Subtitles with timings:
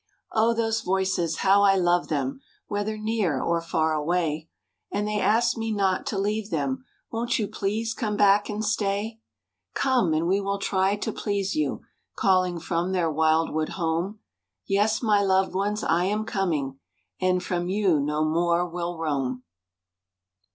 [0.31, 0.55] Oh!
[0.55, 2.41] those voices, how I love them!
[2.67, 4.49] Whether near or far away,
[4.91, 9.19] And they ask me not to leave them, "Won't you please come back and stay?"
[9.75, 11.81] "Come and we will try to please you,"
[12.15, 14.17] Calling from their wildwood home,
[14.65, 16.79] "Yes, my loved ones, I am coming,
[17.19, 19.43] And from you no more will roam."